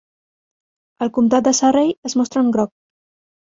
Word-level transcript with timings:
El 1.05 1.11
comptat 1.17 1.45
de 1.49 1.53
Surrey 1.59 1.93
es 2.11 2.17
mostra 2.23 2.45
en 2.47 2.51
groc. 2.57 2.73